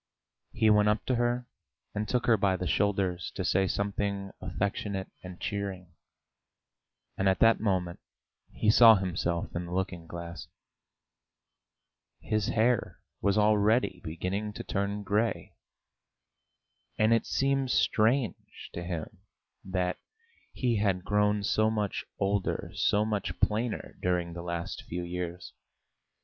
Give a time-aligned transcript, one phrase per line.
[0.51, 1.47] He went up to her
[1.93, 5.93] and took her by the shoulders to say something affectionate and cheering,
[7.15, 7.99] and at that moment
[8.51, 10.47] he saw himself in the looking glass.
[12.19, 15.53] His hair was already beginning to turn grey.
[16.97, 19.19] And it seemed strange to him
[19.63, 19.99] that
[20.51, 25.53] he had grown so much older, so much plainer during the last few years.